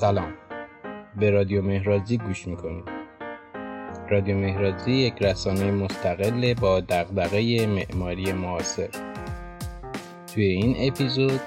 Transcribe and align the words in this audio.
سلام. 0.00 0.32
به 1.20 1.30
رادیو 1.30 1.62
مهرازی 1.62 2.18
گوش 2.18 2.48
می‌کنید. 2.48 2.84
رادیو 4.10 4.36
مهرازی 4.36 4.92
یک 4.92 5.22
رسانه 5.22 5.70
مستقل 5.70 6.54
با 6.54 6.80
دغدغه 6.80 7.66
معماری 7.66 8.32
معاصر. 8.32 8.88
توی 10.34 10.44
این 10.44 10.76
اپیزود 10.78 11.40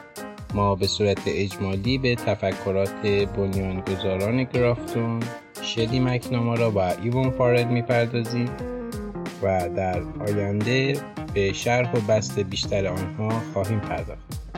ما 0.53 0.75
به 0.75 0.87
صورت 0.87 1.21
اجمالی 1.27 1.97
به 1.97 2.15
تفکرات 2.15 3.01
بنیانگذاران 3.37 4.43
گرافتون 4.43 5.19
شدی 5.63 5.99
مکنامارا 5.99 6.71
و 6.71 6.79
ایوان 6.79 7.31
فارد 7.31 7.67
می‌پردازیم 7.71 8.49
و 9.43 9.69
در 9.75 10.01
آینده 10.27 10.97
به 11.33 11.53
شرح 11.53 11.95
و 11.95 11.99
بست 11.99 12.39
بیشتر 12.39 12.87
آنها 12.87 13.29
خواهیم 13.53 13.79
پرداخت. 13.79 14.48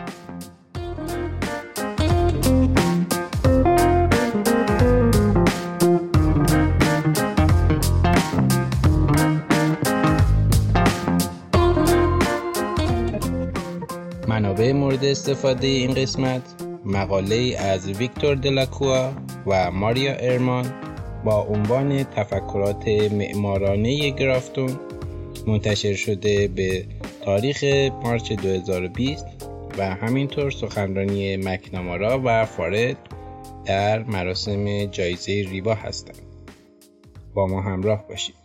منابع 14.31 14.71
مورد 14.71 15.05
استفاده 15.05 15.67
این 15.67 15.93
قسمت 15.93 16.41
مقاله 16.85 17.55
از 17.59 17.89
ویکتور 17.89 18.35
دلاکوا 18.35 19.11
و 19.47 19.71
ماریا 19.71 20.13
ارمان 20.15 20.73
با 21.23 21.41
عنوان 21.41 22.03
تفکرات 22.03 22.87
معمارانه 22.87 24.09
گرافتون 24.09 24.79
منتشر 25.47 25.93
شده 25.93 26.47
به 26.47 26.85
تاریخ 27.25 27.63
مارچ 28.03 28.33
2020 28.33 29.25
و 29.77 29.95
همینطور 29.95 30.51
سخنرانی 30.51 31.37
مکنامارا 31.37 32.21
و 32.25 32.45
فارد 32.45 32.97
در 33.65 34.03
مراسم 34.03 34.85
جایزه 34.85 35.31
ریوا 35.31 35.73
هستند. 35.73 36.21
با 37.33 37.47
ما 37.47 37.61
همراه 37.61 38.07
باشید. 38.07 38.40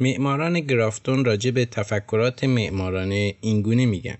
معماران 0.00 0.60
گرافتون 0.60 1.24
راجع 1.24 1.50
به 1.50 1.64
تفکرات 1.64 2.44
معمارانه 2.44 3.34
اینگونه 3.40 3.86
میگن 3.86 4.18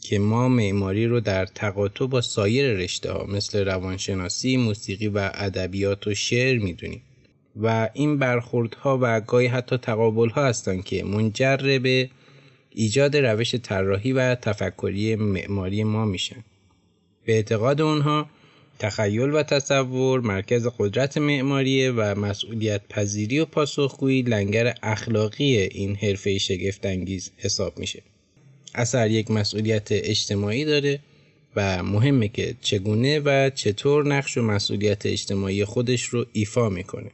که 0.00 0.18
ما 0.18 0.48
معماری 0.48 1.06
رو 1.06 1.20
در 1.20 1.46
تقاطع 1.46 2.06
با 2.06 2.20
سایر 2.20 2.72
رشته 2.72 3.12
ها 3.12 3.26
مثل 3.26 3.64
روانشناسی، 3.64 4.56
موسیقی 4.56 5.08
و 5.08 5.30
ادبیات 5.34 6.06
و 6.06 6.14
شعر 6.14 6.58
می‌دونیم 6.58 7.02
و 7.56 7.88
این 7.94 8.18
برخوردها 8.18 8.98
و 9.02 9.20
گاهی 9.20 9.46
حتی 9.46 9.76
تقابل 9.76 10.28
ها 10.28 10.44
هستند 10.44 10.84
که 10.84 11.04
منجر 11.04 11.78
به 11.82 12.10
ایجاد 12.70 13.16
روش 13.16 13.54
طراحی 13.54 14.12
و 14.12 14.34
تفکری 14.34 15.16
معماری 15.16 15.84
ما 15.84 16.04
میشن. 16.04 16.44
به 17.24 17.32
اعتقاد 17.32 17.80
اونها 17.80 18.26
تخیل 18.80 19.34
و 19.34 19.42
تصور 19.42 20.20
مرکز 20.20 20.66
قدرت 20.78 21.18
معماریه 21.18 21.90
و 21.90 22.14
مسئولیت 22.20 22.80
پذیری 22.88 23.38
و 23.38 23.44
پاسخگویی 23.44 24.22
لنگر 24.22 24.74
اخلاقی 24.82 25.56
این 25.56 25.96
حرفه 25.96 26.38
شگفت 26.38 26.86
انگیز 26.86 27.30
حساب 27.36 27.78
میشه. 27.78 28.02
اثر 28.74 29.10
یک 29.10 29.30
مسئولیت 29.30 29.88
اجتماعی 29.90 30.64
داره 30.64 30.98
و 31.56 31.82
مهمه 31.82 32.28
که 32.28 32.54
چگونه 32.60 33.20
و 33.20 33.50
چطور 33.54 34.06
نقش 34.06 34.38
و 34.38 34.42
مسئولیت 34.42 35.06
اجتماعی 35.06 35.64
خودش 35.64 36.02
رو 36.02 36.26
ایفا 36.32 36.68
می‌کنه. 36.68 37.10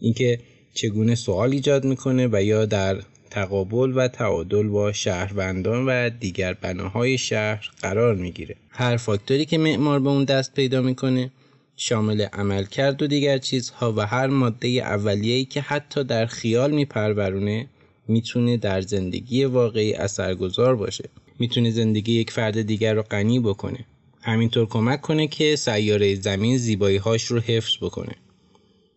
اینکه 0.00 0.38
چگونه 0.74 1.14
سوال 1.14 1.52
ایجاد 1.52 1.84
می‌کنه 1.84 2.28
و 2.32 2.42
یا 2.42 2.66
در 2.66 3.02
تقابل 3.30 3.92
و 3.96 4.08
تعادل 4.08 4.68
با 4.68 4.92
شهروندان 4.92 5.86
و 5.86 6.10
دیگر 6.10 6.52
بناهای 6.52 7.18
شهر 7.18 7.70
قرار 7.82 8.14
می‌گیره. 8.14 8.56
هر 8.70 8.96
فاکتوری 8.96 9.44
که 9.44 9.58
معمار 9.58 10.00
به 10.00 10.08
اون 10.08 10.24
دست 10.24 10.54
پیدا 10.54 10.82
می‌کنه 10.82 11.30
شامل 11.76 12.20
عملکرد 12.32 13.02
و 13.02 13.06
دیگر 13.06 13.38
چیزها 13.38 13.92
و 13.96 14.06
هر 14.06 14.26
ماده 14.26 14.68
اولیه‌ای 14.68 15.44
که 15.44 15.60
حتی 15.60 16.04
در 16.04 16.26
خیال 16.26 16.70
میپرورونه 16.70 17.66
می‌تونه 18.08 18.56
در 18.56 18.80
زندگی 18.80 19.44
واقعی 19.44 19.94
اثرگذار 19.94 20.76
باشه. 20.76 21.08
می‌تونه 21.38 21.70
زندگی 21.70 22.12
یک 22.12 22.30
فرد 22.30 22.62
دیگر 22.62 22.94
رو 22.94 23.02
غنی 23.02 23.40
بکنه. 23.40 23.78
همینطور 24.22 24.66
کمک 24.66 25.00
کنه 25.00 25.26
که 25.26 25.56
سیاره 25.56 26.14
زمین 26.14 26.56
زیبایی 26.56 26.96
هاش 26.96 27.24
رو 27.24 27.40
حفظ 27.40 27.76
بکنه. 27.80 28.14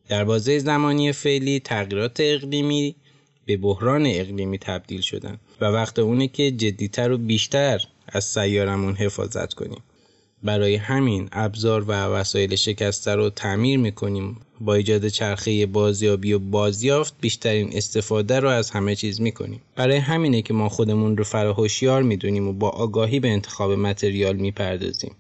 در 0.07 0.23
بازه 0.23 0.59
زمانی 0.59 1.11
فعلی 1.11 1.59
تغییرات 1.59 2.17
اقلیمی 2.19 2.95
به 3.49 3.57
بحران 3.57 4.05
اقلیمی 4.05 4.57
تبدیل 4.57 5.01
شدن 5.01 5.39
و 5.61 5.65
وقت 5.65 5.99
اونه 5.99 6.27
که 6.27 6.51
جدیتر 6.51 7.11
و 7.11 7.17
بیشتر 7.17 7.81
از 8.07 8.25
سیارمون 8.25 8.95
حفاظت 8.95 9.53
کنیم. 9.53 9.79
برای 10.43 10.75
همین 10.75 11.29
ابزار 11.31 11.83
و 11.83 11.91
وسایل 11.91 12.55
شکسته 12.55 13.15
رو 13.15 13.29
تعمیر 13.29 13.79
می‌کنیم. 13.79 14.37
با 14.61 14.75
ایجاد 14.75 15.07
چرخه 15.07 15.65
بازیابی 15.65 16.33
و 16.33 16.39
بازیافت 16.39 17.13
بیشترین 17.21 17.69
استفاده 17.73 18.39
رو 18.39 18.49
از 18.49 18.71
همه 18.71 18.95
چیز 18.95 19.21
می‌کنیم. 19.21 19.61
برای 19.75 19.97
همینه 19.97 20.41
که 20.41 20.53
ما 20.53 20.69
خودمون 20.69 21.17
رو 21.17 21.23
فراهوشیار 21.23 22.03
می‌دونیم 22.03 22.47
و 22.47 22.53
با 22.53 22.69
آگاهی 22.69 23.19
به 23.19 23.29
انتخاب 23.29 23.71
متریال 23.71 24.35
می‌پردازیم. 24.35 25.11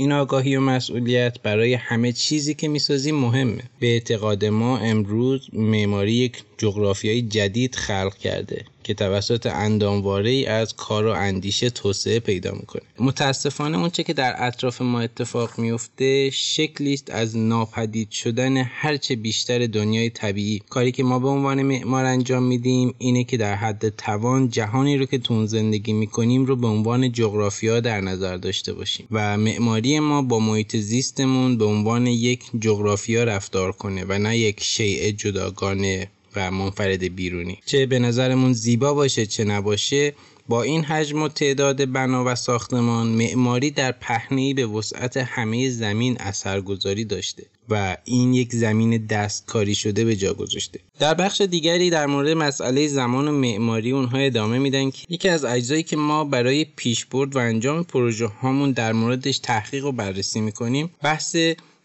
این 0.00 0.12
آگاهی 0.12 0.56
و 0.56 0.60
مسئولیت 0.60 1.42
برای 1.42 1.74
همه 1.74 2.12
چیزی 2.12 2.54
که 2.54 2.68
می‌سازیم 2.68 3.14
مهمه. 3.14 3.62
به 3.80 3.86
اعتقاد 3.86 4.44
ما 4.44 4.78
امروز 4.78 5.48
معماری 5.52 6.12
یک 6.12 6.42
جغرافیای 6.58 7.22
جدید 7.22 7.74
خلق 7.74 8.16
کرده. 8.16 8.64
که 8.84 8.94
توسط 8.94 9.46
اندامواره 9.46 10.30
ای 10.30 10.46
از 10.46 10.76
کار 10.76 11.06
و 11.06 11.10
اندیشه 11.10 11.70
توسعه 11.70 12.20
پیدا 12.20 12.52
می‌کنه. 12.52 12.82
متاسفانه 12.98 13.78
اونچه 13.78 14.02
که 14.02 14.12
در 14.12 14.34
اطراف 14.38 14.82
ما 14.82 15.00
اتفاق 15.00 15.58
میفته 15.58 16.30
شکلیست 16.30 17.10
از 17.10 17.36
ناپدید 17.36 18.10
شدن 18.10 18.56
هرچه 18.56 19.16
بیشتر 19.16 19.66
دنیای 19.66 20.10
طبیعی. 20.10 20.62
کاری 20.68 20.92
که 20.92 21.02
ما 21.02 21.18
به 21.18 21.28
عنوان 21.28 21.62
معمار 21.62 22.04
انجام 22.04 22.42
میدیم 22.42 22.94
اینه 22.98 23.24
که 23.24 23.36
در 23.36 23.54
حد 23.54 23.88
توان 23.88 24.48
جهانی 24.48 24.96
رو 24.96 25.04
که 25.04 25.18
تون 25.18 25.46
زندگی 25.46 25.92
می‌کنیم 25.92 26.44
رو 26.44 26.56
به 26.56 26.66
عنوان 26.66 27.12
جغرافیا 27.12 27.80
در 27.80 28.00
نظر 28.00 28.36
داشته 28.36 28.72
باشیم 28.72 29.06
و 29.10 29.38
معماری 29.38 30.00
ما 30.00 30.22
با 30.22 30.38
محیط 30.38 30.76
زیستمون 30.76 31.58
به 31.58 31.64
عنوان 31.64 32.06
یک 32.06 32.44
جغرافیا 32.60 33.24
رفتار 33.24 33.72
کنه 33.72 34.04
و 34.08 34.18
نه 34.18 34.38
یک 34.38 34.62
شیء 34.62 35.10
جداگانه 35.10 36.10
و 36.36 36.50
منفرد 36.50 37.14
بیرونی. 37.14 37.58
چه 37.66 37.86
به 37.86 37.98
نظرمون 37.98 38.52
زیبا 38.52 38.94
باشه 38.94 39.26
چه 39.26 39.44
نباشه 39.44 40.14
با 40.48 40.62
این 40.62 40.84
حجم 40.84 41.22
و 41.22 41.28
تعداد 41.28 41.92
بنا 41.92 42.24
و 42.26 42.34
ساختمان 42.34 43.06
معماری 43.06 43.70
در 43.70 43.92
پهنی 43.92 44.54
به 44.54 44.66
وسعت 44.66 45.16
همه 45.16 45.70
زمین 45.70 46.16
اثرگذاری 46.20 47.04
داشته 47.04 47.46
و 47.68 47.96
این 48.04 48.34
یک 48.34 48.52
زمین 48.52 49.06
دستکاری 49.06 49.74
شده 49.74 50.04
به 50.04 50.16
جا 50.16 50.34
گذاشته. 50.34 50.80
در 50.98 51.14
بخش 51.14 51.40
دیگری 51.40 51.90
در 51.90 52.06
مورد 52.06 52.28
مسئله 52.28 52.86
زمان 52.86 53.28
و 53.28 53.32
معماری 53.32 53.90
اونها 53.90 54.18
ادامه 54.18 54.58
میدن 54.58 54.90
که 54.90 55.06
یکی 55.08 55.28
از 55.28 55.44
اجزایی 55.44 55.82
که 55.82 55.96
ما 55.96 56.24
برای 56.24 56.64
پیشبرد 56.64 57.36
و 57.36 57.38
انجام 57.38 57.84
پروژه 57.84 58.26
هامون 58.26 58.72
در 58.72 58.92
موردش 58.92 59.38
تحقیق 59.38 59.84
و 59.84 59.92
بررسی 59.92 60.40
می‌کنیم 60.40 60.90
بحث 61.02 61.36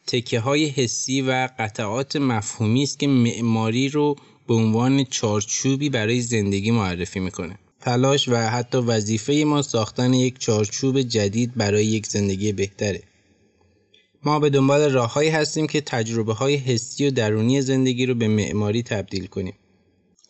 تکه 0.08 0.40
های 0.40 0.66
حسی 0.66 1.22
و 1.22 1.50
قطعات 1.60 2.16
مفهومی 2.16 2.84
است 2.84 3.00
که 3.00 3.08
معماری 3.08 3.90
رو 3.90 4.16
به 4.48 4.54
عنوان 4.54 5.04
چارچوبی 5.04 5.90
برای 5.90 6.22
زندگی 6.22 6.72
معرفی 6.72 7.20
می‌کنه. 7.20 7.60
تلاش 7.80 8.30
و 8.30 8.36
حتی 8.36 8.78
وظیفه 8.78 9.34
ما 9.34 9.62
ساختن 9.62 10.14
یک 10.14 10.40
چارچوب 10.40 11.02
جدید 11.02 11.56
برای 11.56 11.86
یک 11.86 12.08
زندگی 12.08 12.52
بهتره. 12.52 13.04
ما 14.24 14.40
به 14.40 14.50
دنبال 14.50 14.92
راههایی 14.92 15.30
هستیم 15.30 15.68
که 15.68 15.82
تجربه 15.82 16.34
های 16.34 16.56
حسی 16.56 17.08
و 17.08 17.12
درونی 17.12 17.62
زندگی 17.62 18.06
رو 18.06 18.16
به 18.16 18.28
معماری 18.28 18.84
تبدیل 18.84 19.26
کنیم. 19.26 19.54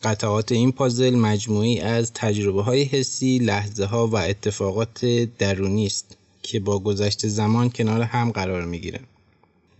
قطعات 0.02 0.52
این 0.52 0.72
پازل 0.72 1.14
مجموعی 1.14 1.80
از 1.80 2.12
تجربه 2.12 2.62
های 2.62 2.82
حسی، 2.82 3.38
لحظه 3.38 3.84
ها 3.84 4.06
و 4.06 4.16
اتفاقات 4.16 5.04
درونی 5.38 5.86
است 5.86 6.16
که 6.42 6.60
با 6.60 6.78
گذشت 6.78 7.26
زمان 7.26 7.70
کنار 7.70 8.02
هم 8.02 8.30
قرار 8.30 8.64
می 8.64 8.80
گیرن. 8.80 9.04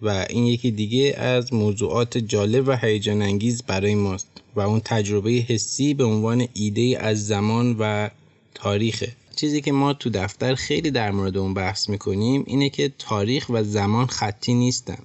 و 0.02 0.26
این 0.30 0.46
یکی 0.46 0.70
دیگه 0.70 1.14
از 1.18 1.54
موضوعات 1.54 2.18
جالب 2.18 2.68
و 2.68 2.76
هیجان 2.76 3.22
انگیز 3.22 3.62
برای 3.62 3.94
ماست 3.94 4.28
و 4.56 4.60
اون 4.60 4.80
تجربه 4.80 5.30
حسی 5.30 5.94
به 5.94 6.04
عنوان 6.04 6.48
ایده 6.54 6.98
از 7.00 7.26
زمان 7.26 7.76
و 7.78 8.10
تاریخه. 8.54 9.12
چیزی 9.36 9.60
که 9.60 9.72
ما 9.72 9.92
تو 9.92 10.10
دفتر 10.10 10.54
خیلی 10.54 10.90
در 10.90 11.10
مورد 11.10 11.36
اون 11.36 11.54
بحث 11.54 11.88
می‌کنیم 11.88 12.44
اینه 12.46 12.68
که 12.68 12.92
تاریخ 12.98 13.46
و 13.48 13.62
زمان 13.62 14.06
خطی 14.06 14.54
نیستن. 14.54 14.98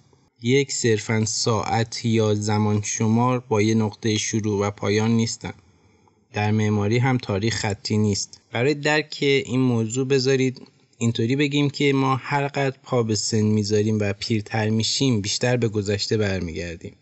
یک 0.43 0.71
صرفا 0.71 1.25
ساعت 1.25 2.05
یا 2.05 2.33
زمان 2.33 2.81
شمار 2.81 3.39
با 3.39 3.61
یه 3.61 3.75
نقطه 3.75 4.17
شروع 4.17 4.67
و 4.67 4.71
پایان 4.71 5.11
نیستن. 5.11 5.53
در 6.33 6.51
معماری 6.51 6.97
هم 6.97 7.17
تاریخ 7.17 7.55
خطی 7.55 7.97
نیست. 7.97 8.41
برای 8.51 8.73
درک 8.73 9.17
این 9.21 9.59
موضوع 9.59 10.07
بذارید 10.07 10.61
اینطوری 11.01 11.35
بگیم 11.35 11.69
که 11.69 11.93
ما 11.93 12.15
هر 12.15 12.47
قدر 12.47 12.77
پا 12.83 13.03
به 13.03 13.15
سن 13.15 13.41
می‌ذاریم 13.41 13.99
و 13.99 14.13
پیرتر 14.13 14.69
میشیم 14.69 15.21
بیشتر 15.21 15.57
به 15.57 15.67
گذشته 15.67 16.17
برمیگردیم. 16.17 16.95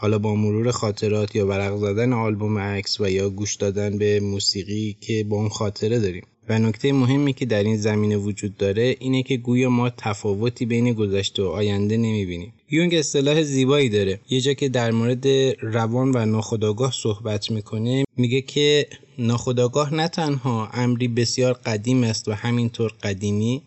حالا 0.00 0.18
با 0.18 0.34
مرور 0.34 0.70
خاطرات 0.70 1.36
یا 1.36 1.46
ورق 1.46 1.76
زدن 1.76 2.12
آلبوم 2.12 2.58
عکس 2.58 3.00
و 3.00 3.10
یا 3.10 3.30
گوش 3.30 3.54
دادن 3.54 3.98
به 3.98 4.20
موسیقی 4.20 4.96
که 5.00 5.24
با 5.24 5.36
اون 5.36 5.48
خاطره 5.48 5.98
داریم. 5.98 6.22
و 6.48 6.58
نکته 6.58 6.92
مهمی 6.92 7.32
که 7.32 7.46
در 7.46 7.62
این 7.62 7.76
زمینه 7.76 8.16
وجود 8.16 8.56
داره 8.56 8.96
اینه 9.00 9.22
که 9.22 9.36
گویا 9.36 9.70
ما 9.70 9.90
تفاوتی 9.90 10.66
بین 10.66 10.92
گذشته 10.92 11.42
و 11.42 11.46
آینده 11.46 11.96
نمی‌بینیم. 11.96 12.52
یونگ 12.70 12.94
اصطلاح 12.94 13.42
زیبایی 13.42 13.88
داره. 13.88 14.20
یه 14.30 14.40
جا 14.40 14.52
که 14.52 14.68
در 14.68 14.90
مورد 14.90 15.26
روان 15.62 16.12
و 16.14 16.26
ناخودآگاه 16.26 16.92
صحبت 16.92 17.50
می‌کنه 17.50 18.04
میگه 18.16 18.40
که 18.40 18.86
ناخودآگاه 19.18 19.94
نه 19.94 20.08
تنها 20.08 20.68
امری 20.72 21.08
بسیار 21.08 21.52
قدیم 21.52 22.04
است 22.04 22.28
و 22.28 22.32
همینطور 22.32 22.92
قدیمی 23.02 23.62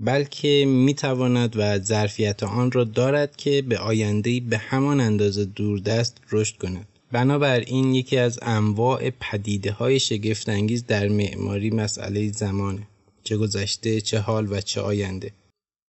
بلکه 0.00 0.64
می‌تواند 0.68 1.56
و 1.56 1.78
ظرفیت 1.78 2.42
آن 2.42 2.70
را 2.72 2.84
دارد 2.84 3.36
که 3.36 3.62
به 3.62 3.78
آینده 3.78 4.40
به 4.40 4.58
همان 4.58 5.00
اندازه 5.00 5.44
دوردست 5.44 6.20
رشد 6.32 6.56
کند. 6.56 6.86
بنابراین 7.12 7.94
یکی 7.94 8.16
از 8.16 8.38
انواع 8.42 9.10
پدیده 9.10 9.72
های 9.72 10.00
شگفتانگیز 10.00 10.86
در 10.86 11.08
معماری 11.08 11.70
مسئله 11.70 12.32
زمانه 12.32 12.82
چه 13.24 13.36
گذشته 13.36 14.00
چه 14.00 14.18
حال 14.18 14.52
و 14.52 14.60
چه 14.60 14.80
آینده. 14.80 15.32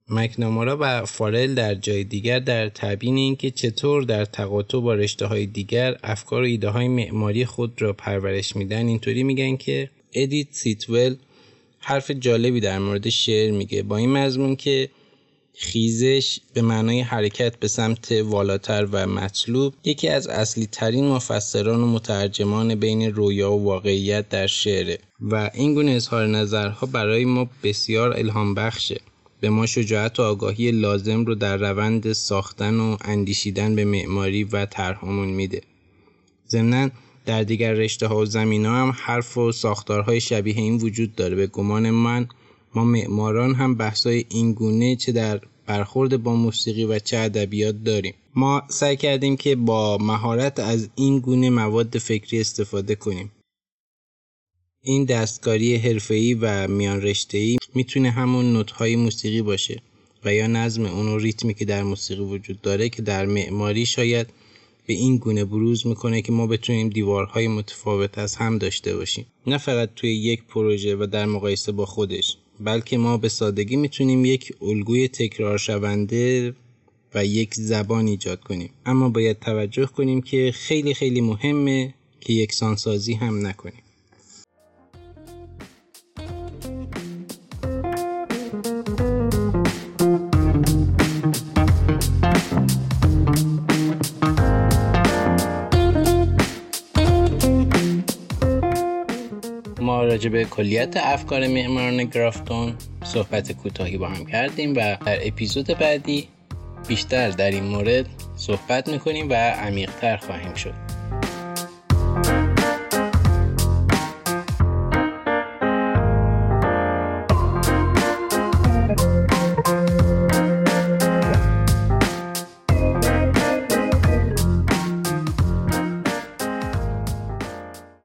مک‌نامارا 0.10 0.78
و 0.82 1.06
فارل 1.06 1.54
در 1.54 1.76
جای 1.76 2.04
دیگر 2.04 2.40
در 2.40 2.70
تبیین 2.70 3.18
اینکه 3.18 3.52
چطور 3.52 4.04
در 4.04 4.26
تقاطع 4.26 4.80
با 4.80 4.94
رشته 4.94 5.26
های 5.26 5.46
دیگر 5.46 5.98
افکار 6.04 6.42
و 6.42 6.46
ایده 6.46 6.70
های 6.70 6.88
معماری 6.88 7.46
خود 7.46 7.82
را 7.82 7.94
پرورش 7.94 8.56
میدن 8.56 8.88
اینطوری 8.88 9.24
میگن 9.24 9.58
که 9.58 9.90
ادیت 10.14 10.48
سیتول 10.52 11.16
حرف 11.80 12.12
جالبی 12.12 12.60
در 12.60 12.80
مورد 12.80 13.10
شعر 13.10 13.52
میگه. 13.52 13.84
با 13.84 13.98
این 13.98 14.12
مضمون 14.12 14.56
که 14.56 14.90
خیزش 15.62 16.40
به 16.54 16.62
معنای 16.62 17.02
حرکت 17.02 17.60
به 17.60 17.68
سمت 17.68 18.12
والاتر 18.12 18.88
و 18.92 19.08
مطلوب 19.08 19.74
یکی 19.84 20.08
از 20.08 20.28
اصلی 20.28 20.66
ترین 20.66 21.08
مفسران 21.08 21.80
و 21.80 21.88
مترجمان 21.88 22.76
بین 22.76 23.14
رویا 23.14 23.52
و 23.52 23.64
واقعیت 23.64 24.30
در 24.30 24.48
شعره. 24.48 24.98
و 25.22 25.52
این 25.54 25.74
گونه 25.74 25.92
اظهار 25.92 26.28
نظرها 26.28 26.88
برای 26.88 27.26
ما 27.26 27.50
بسیار 27.64 28.14
الهام 28.18 28.54
بخشه 28.56 29.02
به 29.42 29.50
ما 29.50 29.66
شجاعت 29.66 30.20
و 30.20 30.24
آگاهی 30.24 30.72
لازم 30.72 31.26
رو 31.26 31.36
در 31.36 31.58
روند 31.58 32.14
ساختن 32.14 32.80
و 32.80 32.98
اندیشیدن 33.02 33.76
به 33.76 33.86
معماری 33.86 34.44
و 34.44 34.66
طرحمون 34.66 35.30
میده. 35.30 35.62
ضمنا 36.50 36.90
در 37.30 37.44
دیگر 37.44 37.74
رشته 37.74 38.08
ها 38.08 38.18
و 38.18 38.26
زمین 38.26 38.66
ها 38.66 38.76
هم 38.76 38.96
حرف 38.98 39.38
و 39.38 39.52
ساختارهای 39.52 40.22
شبیه 40.22 40.56
این 40.58 40.78
وجود 40.78 41.16
داره. 41.16 41.36
به 41.36 41.48
گمان 41.48 41.90
من 41.90 42.28
ما 42.76 42.84
معماران 42.84 43.56
هم 43.56 43.76
بحثای 43.76 44.26
این 44.30 44.54
گونه 44.54 44.96
چه 44.96 45.12
در 45.12 45.42
برخورد 45.66 46.24
با 46.24 46.36
موسیقی 46.36 46.86
و 46.86 47.00
چه 47.00 47.18
ادبیات 47.18 47.76
داریم. 47.84 48.14
ما 48.36 48.62
سعی 48.68 48.98
کردیم 48.98 49.38
که 49.38 49.56
با 49.56 49.98
مهارت 49.98 50.60
از 50.60 50.90
این 50.96 51.20
گونه 51.20 51.50
مواد 51.50 51.98
فکری 51.98 52.42
استفاده 52.42 52.96
کنیم. 52.96 53.32
این 54.84 55.06
دستکاری 55.06 55.76
حرفه‌ای 55.76 56.34
و 56.34 56.68
میان 56.68 57.02
رشته‌ای 57.02 57.58
می‌تونه 57.76 58.12
همون 58.12 58.54
نوت‌های 58.54 58.96
موسیقی 58.96 59.42
باشه 59.42 59.82
و 60.26 60.34
یا 60.34 60.48
نظم 60.48 60.86
اون 60.86 61.08
و 61.08 61.18
ریتمی 61.18 61.54
که 61.54 61.66
در 61.66 61.84
موسیقی 61.84 62.22
وجود 62.22 62.62
داره 62.62 62.90
که 62.90 63.02
در 63.02 63.26
معماری 63.26 63.86
شاید 63.86 64.28
به 64.90 64.96
این 64.96 65.18
گونه 65.18 65.46
بروز 65.46 65.88
می‌کنه 65.88 66.22
که 66.22 66.32
ما 66.32 66.48
بتونیم 66.48 66.90
دیوارهای 66.90 67.48
متفاوت 67.48 68.18
از 68.18 68.36
هم 68.36 68.58
داشته 68.58 68.96
باشیم. 68.96 69.26
نه 69.48 69.58
فقط 69.58 69.90
توی 69.96 70.16
یک 70.16 70.44
پروژه 70.44 70.96
و 70.96 71.08
در 71.12 71.26
مقایسه 71.26 71.72
با 71.72 71.86
خودش 71.86 72.38
بلکه 72.60 72.98
ما 72.98 73.18
به 73.18 73.30
سادگی 73.30 73.76
می‌تونیم 73.76 74.26
یک 74.26 74.54
الگوی 74.62 75.08
تکرار 75.08 75.58
شونده 75.58 76.54
و 77.16 77.26
یک 77.26 77.54
زبان 77.56 78.08
ایجاد 78.08 78.40
کنیم. 78.40 78.70
اما 78.86 79.10
باید 79.10 79.40
توجه 79.40 79.86
کنیم 79.86 80.22
که 80.22 80.52
خیلی 80.56 80.94
خیلی 80.94 81.22
مهمه 81.22 81.94
که 82.22 82.34
یکسانسازی 82.34 83.14
هم 83.14 83.48
نکنیم. 83.48 83.84
راجع 99.88 100.30
به 100.30 100.46
کلیت 100.46 100.98
افکار 100.98 101.48
معماران 101.48 102.04
گرافتون 102.04 102.74
صحبت 103.04 103.52
کوتاهی 103.52 103.98
با 103.98 104.08
هم 104.08 104.26
کردیم 104.26 104.72
و 104.72 104.98
در 105.06 105.28
اپیزود 105.28 105.68
بعدی 105.68 106.28
بیشتر 106.88 107.30
در 107.30 107.52
این 107.52 107.64
مورد 107.64 108.06
صحبت 108.36 108.88
می‌کنیم 108.88 109.30
و 109.30 109.34
عمیقتر 109.34 110.18
خواهیم 110.18 110.54
شد. 110.54 110.99